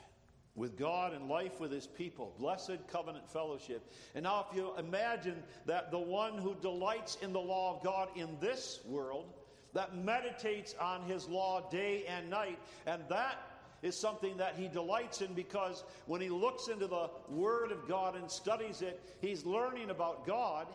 [0.55, 2.33] with God and life with his people.
[2.39, 3.91] Blessed covenant fellowship.
[4.13, 8.07] And now, if you imagine that the one who delights in the law of God
[8.15, 9.33] in this world,
[9.73, 15.21] that meditates on his law day and night, and that is something that he delights
[15.21, 19.89] in because when he looks into the Word of God and studies it, he's learning
[19.89, 20.67] about God.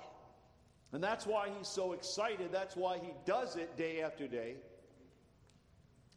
[0.92, 2.50] And that's why he's so excited.
[2.52, 4.56] That's why he does it day after day.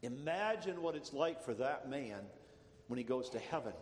[0.01, 2.19] Imagine what it's like for that man
[2.87, 3.73] when he goes to heaven.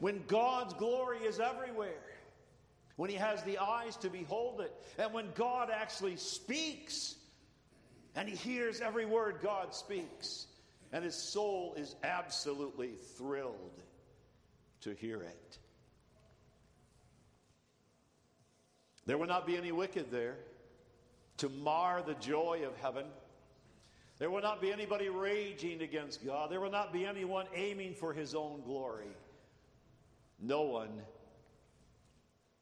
[0.00, 2.02] When God's glory is everywhere,
[2.96, 7.14] when he has the eyes to behold it, and when God actually speaks
[8.16, 10.47] and he hears every word God speaks
[10.92, 13.82] and his soul is absolutely thrilled
[14.80, 15.58] to hear it.
[19.06, 20.36] There will not be any wicked there
[21.38, 23.06] to mar the joy of heaven.
[24.18, 26.50] There will not be anybody raging against God.
[26.50, 29.08] There will not be anyone aiming for his own glory.
[30.40, 30.90] No one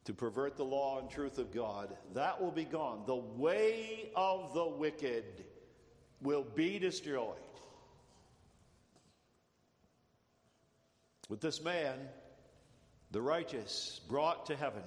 [0.04, 1.96] to pervert the law and truth of God.
[2.14, 3.02] That will be gone.
[3.06, 5.24] The way of the wicked
[6.22, 7.34] will be destroyed.
[11.28, 11.94] With this man,
[13.10, 14.82] the righteous brought to heaven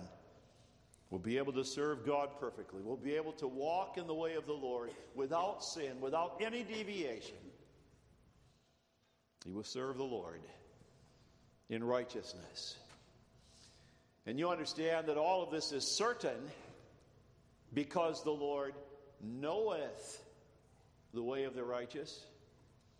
[1.10, 4.36] will be able to serve God perfectly, will be able to walk in the way
[4.36, 7.36] of the Lord without sin, without any deviation.
[9.44, 10.42] He will serve the Lord
[11.70, 12.78] in righteousness.
[14.26, 16.40] And you understand that all of this is certain
[17.74, 18.74] because the Lord
[19.22, 20.24] knoweth
[21.14, 22.24] the way of the righteous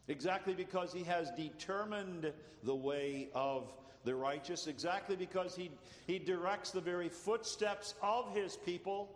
[0.10, 2.34] Exactly because he has determined
[2.64, 3.72] the way of
[4.04, 5.70] the righteous, exactly because he,
[6.08, 9.16] he directs the very footsteps of his people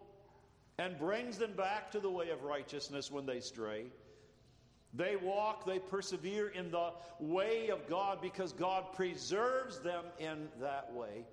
[0.78, 3.86] and brings them back to the way of righteousness when they stray.
[4.94, 10.94] They walk, they persevere in the way of God because God preserves them in that
[10.94, 11.26] way.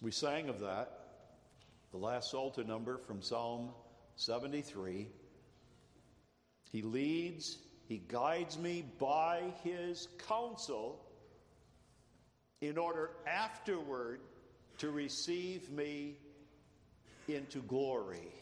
[0.00, 1.00] We sang of that,
[1.90, 3.70] the last Psalter number from Psalm
[4.16, 5.08] 73.
[6.70, 11.00] He leads, He guides me by His counsel
[12.60, 14.20] in order afterward
[14.78, 16.16] to receive me
[17.28, 18.32] into glory.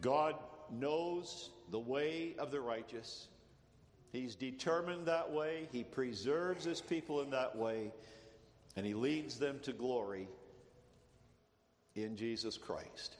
[0.00, 0.34] God
[0.70, 3.28] knows the way of the righteous.
[4.12, 5.68] He's determined that way.
[5.72, 7.90] He preserves his people in that way.
[8.76, 10.28] And he leads them to glory
[11.94, 13.16] in Jesus Christ.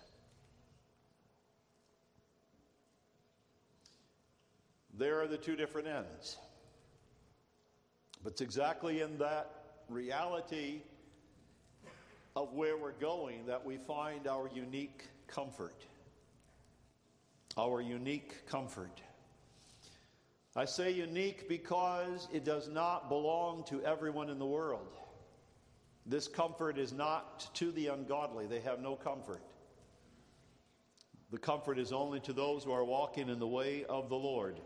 [4.96, 6.36] There are the two different ends.
[8.22, 9.50] But it's exactly in that
[9.88, 10.82] reality
[12.36, 15.84] of where we're going that we find our unique comfort.
[17.56, 19.00] Our unique comfort.
[20.56, 24.96] I say unique because it does not belong to everyone in the world.
[26.06, 29.42] This comfort is not to the ungodly, they have no comfort.
[31.30, 34.60] The comfort is only to those who are walking in the way of the Lord.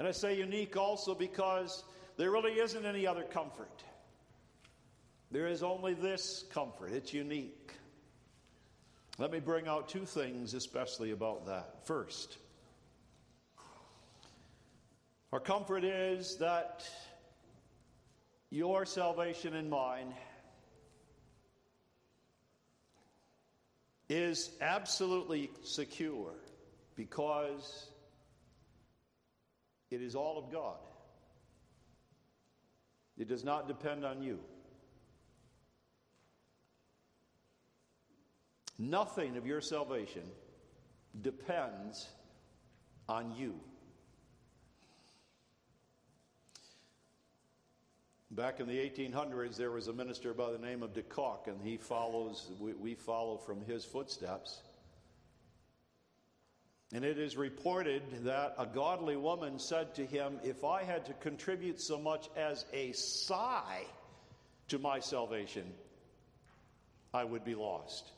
[0.00, 1.84] And I say unique also because
[2.16, 3.84] there really isn't any other comfort.
[5.30, 6.92] There is only this comfort.
[6.92, 7.74] It's unique.
[9.18, 11.86] Let me bring out two things, especially about that.
[11.86, 12.38] First,
[15.34, 16.88] our comfort is that
[18.48, 20.14] your salvation and mine
[24.08, 26.32] is absolutely secure
[26.96, 27.89] because
[29.90, 30.76] it is all of God.
[33.18, 34.38] It does not depend on you.
[38.78, 40.22] Nothing of your salvation
[41.20, 42.08] depends
[43.08, 43.54] on you.
[48.30, 51.60] Back in the 1800s, there was a minister by the name of de Cock, and
[51.60, 54.62] he follows, we, we follow from his footsteps.
[56.92, 61.12] And it is reported that a godly woman said to him, If I had to
[61.14, 63.84] contribute so much as a sigh
[64.68, 65.72] to my salvation,
[67.14, 68.10] I would be lost.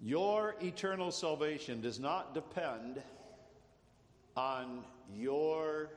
[0.00, 3.00] Your eternal salvation does not depend
[4.36, 5.90] on your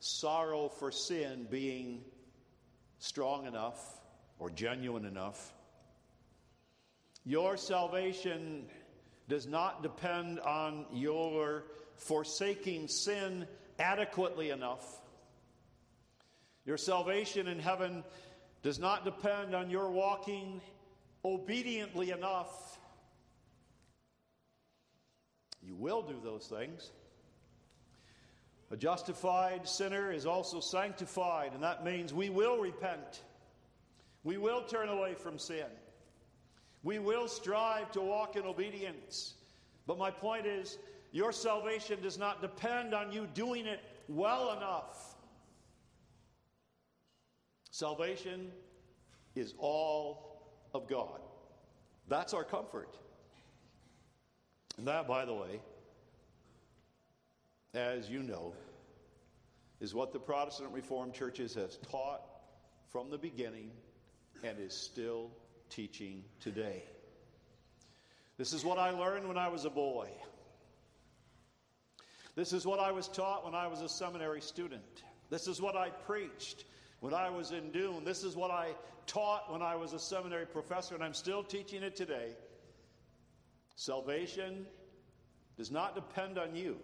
[0.00, 2.02] sorrow for sin being
[2.98, 3.78] strong enough
[4.38, 5.52] or genuine enough
[7.24, 8.66] your salvation
[9.28, 11.64] does not depend on your
[11.96, 13.46] forsaking sin
[13.78, 15.00] adequately enough.
[16.66, 18.04] Your salvation in heaven
[18.62, 20.60] does not depend on your walking
[21.24, 22.78] obediently enough.
[25.62, 26.90] You will do those things.
[28.70, 33.22] A justified sinner is also sanctified, and that means we will repent.
[34.24, 35.66] We will turn away from sin.
[36.84, 39.34] We will strive to walk in obedience.
[39.86, 40.78] But my point is,
[41.12, 45.16] your salvation does not depend on you doing it well enough.
[47.70, 48.52] Salvation
[49.34, 50.42] is all
[50.74, 51.20] of God.
[52.08, 52.96] That's our comfort.
[54.76, 55.60] And that, by the way,
[57.72, 58.52] as you know,
[59.80, 62.22] is what the Protestant Reformed churches has taught
[62.88, 63.70] from the beginning
[64.42, 65.30] and is still
[65.74, 66.84] teaching today.
[68.38, 70.08] This is what I learned when I was a boy.
[72.36, 75.02] This is what I was taught when I was a seminary student.
[75.30, 76.64] This is what I preached
[77.00, 78.04] when I was in Doon.
[78.04, 78.74] This is what I
[79.06, 82.36] taught when I was a seminary professor, and I'm still teaching it today.
[83.76, 84.66] Salvation
[85.56, 86.76] does not depend on you,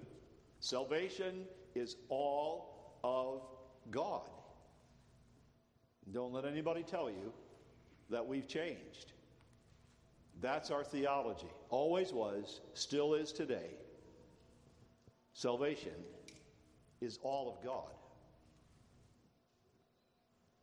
[0.58, 3.42] salvation is all of
[3.90, 4.28] God.
[6.12, 7.32] Don't let anybody tell you
[8.10, 9.12] that we've changed.
[10.40, 11.50] That's our theology.
[11.68, 13.70] Always was, still is today.
[15.32, 15.92] Salvation
[17.00, 17.92] is all of God.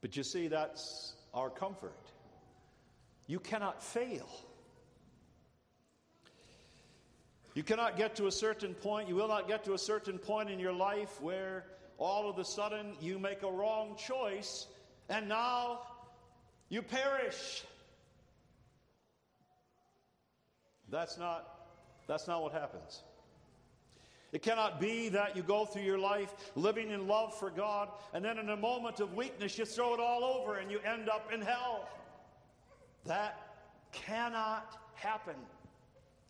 [0.01, 2.11] But you see, that's our comfort.
[3.27, 4.29] You cannot fail.
[7.53, 10.49] You cannot get to a certain point, you will not get to a certain point
[10.51, 11.65] in your life where
[11.97, 14.67] all of a sudden you make a wrong choice
[15.09, 15.79] and now
[16.69, 17.63] you perish.
[20.89, 21.47] That's not,
[22.07, 23.01] that's not what happens.
[24.33, 28.23] It cannot be that you go through your life living in love for God, and
[28.23, 31.31] then in a moment of weakness, you throw it all over and you end up
[31.33, 31.87] in hell.
[33.05, 33.39] That
[33.93, 35.35] cannot happen.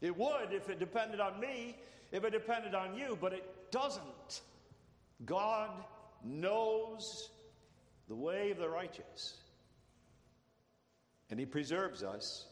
[0.02, 1.76] It would if it depended on me,
[2.12, 4.42] if it depended on you, but it doesn't.
[5.26, 5.72] God
[6.24, 7.30] knows
[8.08, 9.38] the way of the righteous
[11.30, 12.46] and He preserves us,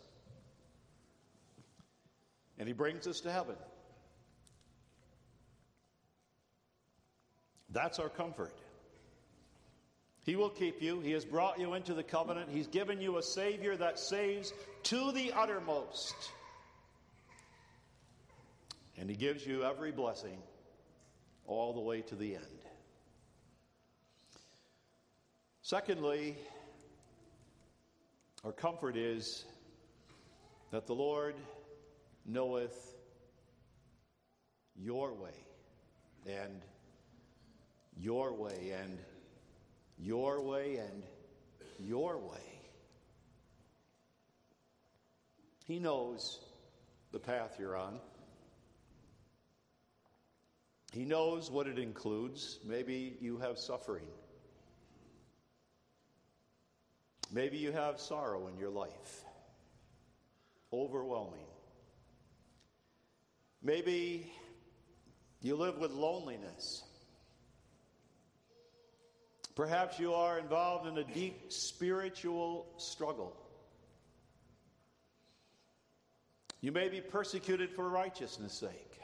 [2.57, 3.55] and He brings us to heaven.
[7.69, 8.53] That's our comfort.
[10.23, 11.01] He will keep you.
[11.01, 12.49] He has brought you into the covenant.
[12.49, 14.53] He's given you a Savior that saves
[14.83, 16.15] to the uttermost.
[18.97, 20.37] And He gives you every blessing
[21.45, 22.45] all the way to the end.
[25.61, 26.37] Secondly,
[28.45, 29.43] our comfort is
[30.71, 31.33] that the Lord
[32.27, 32.93] knoweth
[34.75, 35.33] your way
[36.27, 36.61] and
[37.97, 38.99] your way and
[39.97, 41.03] your way and
[41.79, 42.61] your way.
[45.65, 46.39] He knows
[47.11, 47.99] the path you're on.
[50.93, 52.59] He knows what it includes.
[52.63, 54.05] Maybe you have suffering.
[57.35, 59.25] Maybe you have sorrow in your life,
[60.71, 61.45] overwhelming.
[63.61, 64.31] Maybe
[65.41, 66.81] you live with loneliness.
[69.53, 73.35] Perhaps you are involved in a deep spiritual struggle.
[76.61, 79.01] You may be persecuted for righteousness' sake.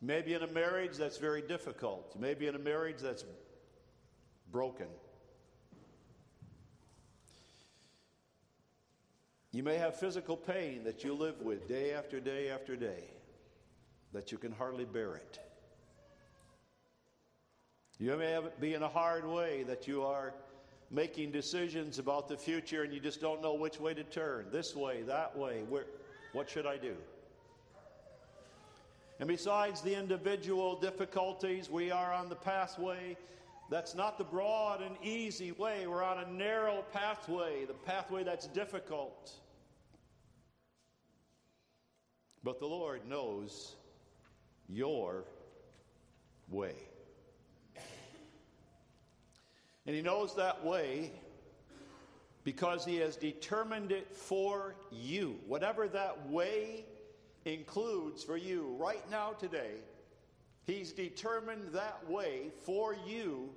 [0.00, 2.18] Maybe in a marriage that's very difficult.
[2.18, 3.26] Maybe in a marriage that's
[4.50, 4.86] broken.
[9.60, 13.04] You may have physical pain that you live with day after day after day,
[14.14, 15.38] that you can hardly bear it.
[17.98, 20.32] You may have, be in a hard way that you are
[20.90, 24.74] making decisions about the future and you just don't know which way to turn this
[24.74, 25.62] way, that way.
[25.68, 25.84] Where,
[26.32, 26.96] what should I do?
[29.18, 33.14] And besides the individual difficulties, we are on the pathway
[33.68, 35.86] that's not the broad and easy way.
[35.86, 39.34] We're on a narrow pathway, the pathway that's difficult.
[42.42, 43.74] But the Lord knows
[44.68, 45.24] your
[46.48, 46.74] way.
[49.86, 51.10] And He knows that way
[52.44, 55.38] because He has determined it for you.
[55.46, 56.84] Whatever that way
[57.44, 59.72] includes for you right now, today,
[60.64, 63.50] He's determined that way for you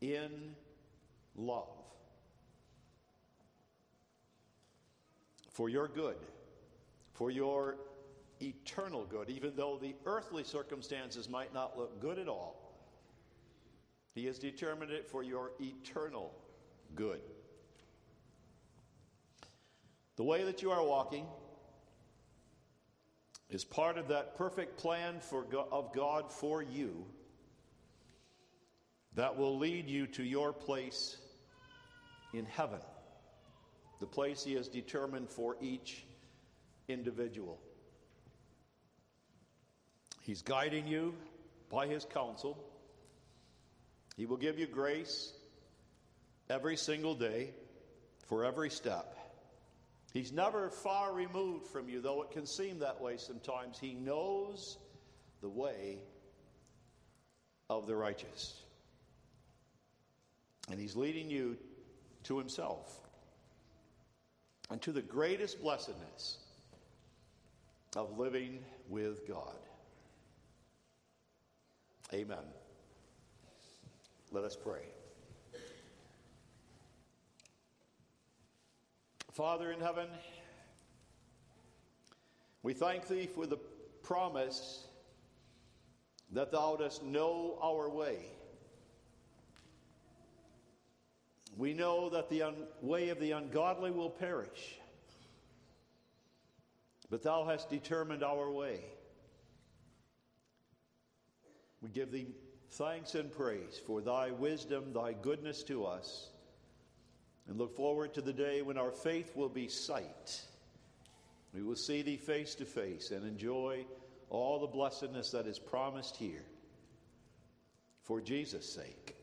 [0.00, 0.54] in
[1.34, 1.68] love.
[5.50, 6.16] For your good,
[7.16, 7.76] for your
[8.42, 12.62] eternal good, even though the earthly circumstances might not look good at all.
[14.14, 16.34] He has determined it for your eternal
[16.94, 17.20] good.
[20.16, 21.26] The way that you are walking
[23.48, 27.06] is part of that perfect plan for God, of God for you
[29.14, 31.16] that will lead you to your place
[32.34, 32.80] in heaven,
[34.00, 36.04] the place He has determined for each
[36.88, 37.58] individual.
[40.22, 41.14] He's guiding you
[41.70, 42.58] by His counsel.
[44.16, 45.32] He will give you grace
[46.48, 47.50] every single day
[48.26, 49.16] for every step.
[50.12, 53.78] He's never far removed from you, though it can seem that way sometimes.
[53.78, 54.78] He knows
[55.42, 55.98] the way
[57.68, 58.62] of the righteous.
[60.70, 61.56] And He's leading you
[62.24, 62.98] to Himself
[64.70, 66.38] and to the greatest blessedness
[67.96, 69.56] of living with God.
[72.12, 72.44] Amen.
[74.30, 74.82] Let us pray.
[79.32, 80.08] Father in heaven,
[82.62, 83.58] we thank Thee for the
[84.02, 84.86] promise
[86.32, 88.18] that Thou dost know our way.
[91.56, 94.78] We know that the un- way of the ungodly will perish,
[97.10, 98.80] but Thou hast determined our way.
[101.80, 102.28] We give Thee
[102.72, 106.30] thanks and praise for Thy wisdom, Thy goodness to us
[107.48, 110.42] and look forward to the day when our faith will be sight.
[111.54, 113.86] We will see thee face to face and enjoy
[114.30, 116.44] all the blessedness that is promised here
[118.02, 119.16] for Jesus' sake.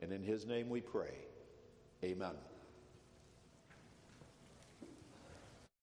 [0.00, 1.14] And in his name we pray.
[2.04, 2.34] Amen.